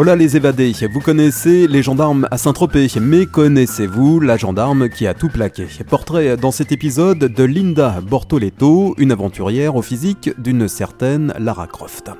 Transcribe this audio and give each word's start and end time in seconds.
Hola 0.00 0.16
les 0.16 0.34
évadés, 0.34 0.72
vous 0.90 1.00
connaissez 1.00 1.66
les 1.68 1.82
gendarmes 1.82 2.26
à 2.30 2.38
Saint-Tropez, 2.38 2.88
mais 3.02 3.26
connaissez-vous 3.26 4.18
la 4.18 4.38
gendarme 4.38 4.88
qui 4.88 5.06
a 5.06 5.12
tout 5.12 5.28
plaqué? 5.28 5.66
Portrait 5.90 6.38
dans 6.38 6.50
cet 6.50 6.72
épisode 6.72 7.18
de 7.18 7.44
Linda 7.44 8.00
Bortoletto, 8.00 8.94
une 8.96 9.12
aventurière 9.12 9.76
au 9.76 9.82
physique 9.82 10.30
d'une 10.38 10.68
certaine 10.68 11.34
Lara 11.38 11.66
Croft. 11.66 12.12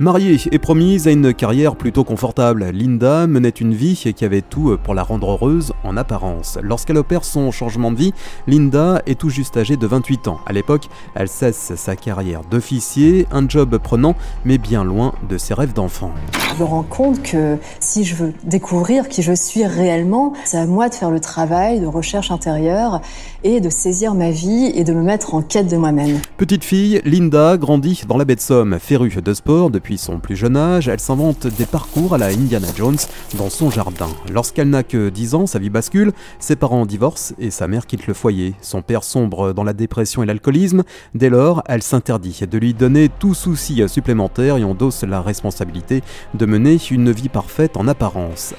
Mariée 0.00 0.38
et 0.52 0.60
promise 0.60 1.08
à 1.08 1.10
une 1.10 1.34
carrière 1.34 1.74
plutôt 1.74 2.04
confortable, 2.04 2.64
Linda 2.72 3.26
menait 3.26 3.48
une 3.48 3.74
vie 3.74 3.96
qui 4.14 4.24
avait 4.24 4.42
tout 4.42 4.78
pour 4.84 4.94
la 4.94 5.02
rendre 5.02 5.32
heureuse 5.32 5.72
en 5.82 5.96
apparence. 5.96 6.56
Lorsqu'elle 6.62 6.98
opère 6.98 7.24
son 7.24 7.50
changement 7.50 7.90
de 7.90 7.96
vie, 7.96 8.14
Linda 8.46 9.02
est 9.06 9.18
tout 9.18 9.28
juste 9.28 9.56
âgée 9.56 9.76
de 9.76 9.86
28 9.88 10.28
ans. 10.28 10.38
À 10.46 10.52
l'époque, 10.52 10.88
elle 11.16 11.26
cesse 11.26 11.72
sa 11.74 11.96
carrière 11.96 12.42
d'officier, 12.48 13.26
un 13.32 13.48
job 13.48 13.76
prenant, 13.78 14.14
mais 14.44 14.56
bien 14.56 14.84
loin 14.84 15.14
de 15.28 15.36
ses 15.36 15.52
rêves 15.52 15.72
d'enfant. 15.72 16.12
Je 16.54 16.62
me 16.62 16.68
rends 16.68 16.84
compte 16.84 17.20
que 17.20 17.56
si 17.80 18.04
je 18.04 18.14
veux 18.14 18.34
découvrir 18.44 19.08
qui 19.08 19.22
je 19.22 19.32
suis 19.32 19.66
réellement, 19.66 20.32
c'est 20.44 20.58
à 20.58 20.66
moi 20.66 20.88
de 20.88 20.94
faire 20.94 21.10
le 21.10 21.18
travail 21.18 21.80
de 21.80 21.86
recherche 21.86 22.30
intérieure 22.30 23.00
et 23.42 23.60
de 23.60 23.68
saisir 23.68 24.14
ma 24.14 24.30
vie 24.30 24.70
et 24.76 24.84
de 24.84 24.92
me 24.92 25.02
mettre 25.02 25.34
en 25.34 25.42
quête 25.42 25.66
de 25.66 25.76
moi-même. 25.76 26.20
Petite 26.36 26.62
fille, 26.62 27.00
Linda 27.04 27.56
grandit 27.56 28.02
dans 28.06 28.16
la 28.16 28.24
baie 28.24 28.36
de 28.36 28.40
Somme, 28.40 28.78
férue 28.80 29.08
de 29.08 29.34
sport 29.34 29.70
depuis 29.70 29.87
son 29.96 30.18
plus 30.18 30.36
jeune 30.36 30.56
âge, 30.56 30.88
elle 30.88 31.00
s'invente 31.00 31.46
des 31.46 31.66
parcours 31.66 32.14
à 32.14 32.18
la 32.18 32.26
Indiana 32.26 32.68
Jones 32.76 32.98
dans 33.38 33.48
son 33.48 33.70
jardin. 33.70 34.08
Lorsqu'elle 34.32 34.68
n'a 34.68 34.82
que 34.82 35.08
10 35.08 35.34
ans, 35.34 35.46
sa 35.46 35.58
vie 35.58 35.70
bascule, 35.70 36.12
ses 36.38 36.56
parents 36.56 36.84
divorcent 36.84 37.34
et 37.38 37.50
sa 37.50 37.68
mère 37.68 37.86
quitte 37.86 38.06
le 38.06 38.14
foyer. 38.14 38.54
Son 38.60 38.82
père 38.82 39.04
sombre 39.04 39.52
dans 39.52 39.64
la 39.64 39.72
dépression 39.72 40.22
et 40.22 40.26
l'alcoolisme. 40.26 40.82
Dès 41.14 41.30
lors, 41.30 41.62
elle 41.66 41.82
s'interdit 41.82 42.40
de 42.50 42.58
lui 42.58 42.74
donner 42.74 43.08
tout 43.08 43.34
souci 43.34 43.82
supplémentaire 43.88 44.56
et 44.56 44.64
endosse 44.64 45.04
la 45.04 45.22
responsabilité 45.22 46.02
de 46.34 46.46
mener 46.46 46.78
une 46.90 47.12
vie 47.12 47.28
parfaite 47.28 47.76
en 47.76 47.88
apparence. 47.88 48.54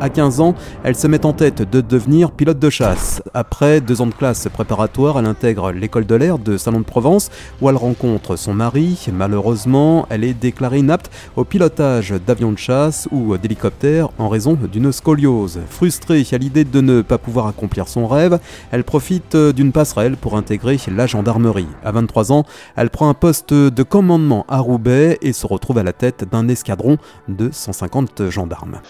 À 0.00 0.08
15 0.08 0.40
ans, 0.40 0.54
elle 0.82 0.96
se 0.96 1.06
met 1.06 1.26
en 1.26 1.34
tête 1.34 1.60
de 1.60 1.82
devenir 1.82 2.30
pilote 2.30 2.58
de 2.58 2.70
chasse. 2.70 3.22
Après 3.34 3.82
deux 3.82 4.00
ans 4.00 4.06
de 4.06 4.14
classe 4.14 4.48
préparatoire, 4.50 5.18
elle 5.18 5.26
intègre 5.26 5.72
l'école 5.72 6.06
de 6.06 6.14
l'air 6.14 6.38
de 6.38 6.56
Salon 6.56 6.80
de 6.80 6.84
Provence 6.84 7.30
où 7.60 7.68
elle 7.68 7.76
rencontre 7.76 8.36
son 8.36 8.54
mari. 8.54 9.06
Malheureusement, 9.12 10.06
elle 10.08 10.24
est 10.24 10.32
déclarée 10.32 10.78
inapte 10.78 11.10
au 11.36 11.44
pilotage 11.44 12.14
d'avions 12.26 12.50
de 12.50 12.56
chasse 12.56 13.08
ou 13.12 13.36
d'hélicoptères 13.36 14.08
en 14.18 14.30
raison 14.30 14.54
d'une 14.54 14.90
scoliose. 14.90 15.60
Frustrée 15.68 16.26
à 16.32 16.38
l'idée 16.38 16.64
de 16.64 16.80
ne 16.80 17.02
pas 17.02 17.18
pouvoir 17.18 17.46
accomplir 17.46 17.86
son 17.86 18.06
rêve, 18.06 18.38
elle 18.70 18.84
profite 18.84 19.36
d'une 19.36 19.70
passerelle 19.70 20.16
pour 20.16 20.34
intégrer 20.34 20.78
la 20.88 21.06
gendarmerie. 21.06 21.68
À 21.84 21.92
23 21.92 22.32
ans, 22.32 22.44
elle 22.74 22.88
prend 22.88 23.10
un 23.10 23.14
poste 23.14 23.52
de 23.52 23.82
commandement 23.82 24.46
à 24.48 24.60
Roubaix 24.60 25.18
et 25.20 25.34
se 25.34 25.46
retrouve 25.46 25.76
à 25.76 25.82
la 25.82 25.92
tête 25.92 26.24
d'un 26.30 26.48
escadron 26.48 26.96
de 27.28 27.50
150 27.52 28.30
gendarmes. 28.30 28.80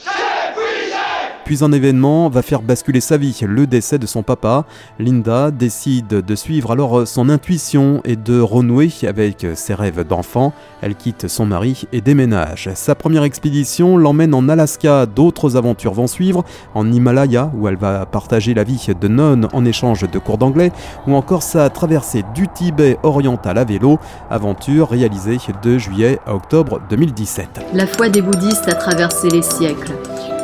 Puis 1.51 1.65
un 1.65 1.73
événement 1.73 2.29
va 2.29 2.43
faire 2.43 2.63
basculer 2.63 3.01
sa 3.01 3.17
vie, 3.17 3.41
le 3.45 3.67
décès 3.67 3.99
de 3.99 4.07
son 4.07 4.23
papa. 4.23 4.67
Linda 5.01 5.51
décide 5.51 6.07
de 6.07 6.35
suivre 6.37 6.71
alors 6.71 7.09
son 7.09 7.29
intuition 7.29 8.03
et 8.05 8.15
de 8.15 8.39
renouer 8.41 8.93
avec 9.03 9.45
ses 9.57 9.75
rêves 9.75 10.07
d'enfant. 10.07 10.53
Elle 10.81 10.95
quitte 10.95 11.27
son 11.27 11.47
mari 11.47 11.89
et 11.93 12.03
déménage. 12.03 12.71
Sa 12.77 12.95
première 12.95 13.25
expédition 13.25 13.97
l'emmène 13.97 14.33
en 14.33 14.49
Alaska, 14.49 15.07
d'autres 15.07 15.57
aventures 15.57 15.93
vont 15.93 16.07
suivre, 16.07 16.45
en 16.77 16.93
Himalaya 16.93 17.51
où 17.59 17.67
elle 17.67 17.75
va 17.75 18.07
partager 18.07 18.55
la 18.55 18.63
vie 18.63 18.87
de 19.01 19.09
nonne 19.09 19.49
en 19.53 19.65
échange 19.65 20.09
de 20.09 20.19
cours 20.21 20.39
d'anglais, 20.39 20.71
ou 21.09 21.17
encore 21.17 21.43
sa 21.43 21.69
traversée 21.69 22.23
du 22.33 22.47
Tibet 22.47 22.97
oriental 23.03 23.59
à 23.59 23.65
vélo, 23.65 23.99
aventure 24.31 24.91
réalisée 24.91 25.39
de 25.65 25.79
juillet 25.79 26.21
à 26.29 26.37
octobre 26.37 26.81
2017. 26.91 27.61
La 27.75 27.89
foi 27.89 28.09
des 28.09 28.23
bouddhistes 28.23 28.69
a 28.69 28.75
traversé 28.75 29.29
les 29.31 29.43
siècles 29.43 29.95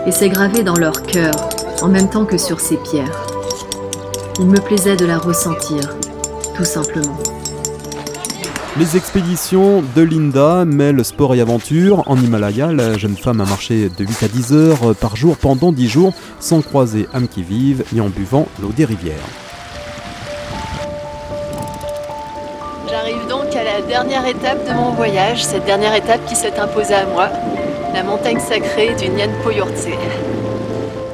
et 0.06 0.12
s'est 0.12 0.28
gravée 0.28 0.62
dans 0.62 0.76
leur 0.76 1.02
cœur 1.02 1.34
en 1.82 1.88
même 1.88 2.08
temps 2.08 2.24
que 2.24 2.38
sur 2.38 2.60
ces 2.60 2.76
pierres. 2.76 3.26
Il 4.38 4.46
me 4.46 4.60
plaisait 4.60 4.96
de 4.96 5.04
la 5.04 5.18
ressentir, 5.18 5.96
tout 6.56 6.64
simplement. 6.64 7.18
Les 8.78 8.94
expéditions 8.94 9.82
de 9.94 10.02
Linda 10.02 10.66
mêlent 10.66 11.02
sport 11.02 11.34
et 11.34 11.40
aventure. 11.40 12.02
En 12.06 12.16
Himalaya, 12.16 12.72
la 12.72 12.98
jeune 12.98 13.16
femme 13.16 13.40
a 13.40 13.46
marché 13.46 13.88
de 13.88 14.04
8 14.04 14.22
à 14.22 14.28
10 14.28 14.52
heures 14.52 14.94
par 15.00 15.16
jour 15.16 15.38
pendant 15.38 15.72
10 15.72 15.88
jours 15.88 16.12
sans 16.40 16.60
croiser 16.60 17.08
âme 17.14 17.26
qui 17.26 17.42
vive 17.42 17.84
et 17.96 18.00
en 18.02 18.08
buvant 18.08 18.46
l'eau 18.60 18.72
des 18.76 18.84
rivières. 18.84 19.14
J'arrive 22.90 23.26
donc 23.28 23.56
à 23.56 23.64
la 23.64 23.80
dernière 23.80 24.26
étape 24.26 24.68
de 24.68 24.74
mon 24.74 24.90
voyage, 24.90 25.42
cette 25.42 25.64
dernière 25.64 25.94
étape 25.94 26.26
qui 26.26 26.36
s'est 26.36 26.58
imposée 26.58 26.94
à 26.94 27.06
moi, 27.06 27.30
la 27.96 28.02
montagne 28.02 28.38
sacrée 28.38 28.94
du 28.94 29.08
Nyan 29.08 29.30
Poyurtse. 29.42 29.88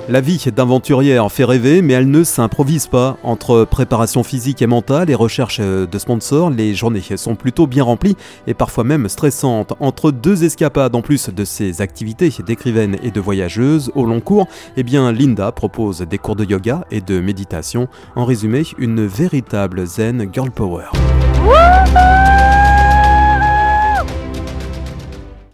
La 0.08 0.20
vie 0.20 0.44
d'aventurière 0.52 1.30
fait 1.30 1.44
rêver, 1.44 1.80
mais 1.80 1.92
elle 1.92 2.10
ne 2.10 2.24
s'improvise 2.24 2.88
pas. 2.88 3.18
Entre 3.22 3.64
préparation 3.64 4.24
physique 4.24 4.62
et 4.62 4.66
mentale 4.66 5.08
et 5.08 5.14
recherche 5.14 5.60
de 5.60 5.98
sponsors, 5.98 6.50
les 6.50 6.74
journées 6.74 7.16
sont 7.16 7.36
plutôt 7.36 7.68
bien 7.68 7.84
remplies 7.84 8.16
et 8.48 8.54
parfois 8.54 8.82
même 8.82 9.08
stressantes. 9.08 9.74
Entre 9.78 10.10
deux 10.10 10.42
escapades 10.42 10.96
en 10.96 11.02
plus 11.02 11.30
de 11.30 11.44
ses 11.44 11.82
activités 11.82 12.34
d'écrivaine 12.44 12.96
et 13.04 13.12
de 13.12 13.20
voyageuse 13.20 13.92
au 13.94 14.04
long 14.04 14.20
cours, 14.20 14.48
eh 14.76 14.82
bien 14.82 15.12
Linda 15.12 15.52
propose 15.52 16.00
des 16.00 16.18
cours 16.18 16.34
de 16.34 16.44
yoga 16.44 16.84
et 16.90 17.00
de 17.00 17.20
méditation. 17.20 17.86
En 18.16 18.24
résumé, 18.24 18.64
une 18.76 19.06
véritable 19.06 19.86
zen 19.86 20.28
girl 20.32 20.50
power. 20.50 20.86